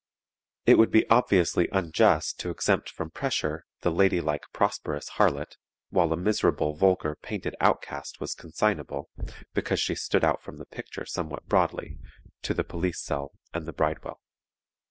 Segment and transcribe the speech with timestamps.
[0.65, 5.57] It would be obviously unjust to exempt from pressure the lady like prosperous harlot,
[5.91, 9.11] while a miserable, vulgar, painted outcast was consignable,
[9.53, 11.99] because she stood out from the picture somewhat broadly,
[12.41, 14.19] to the police cell and the bridewell.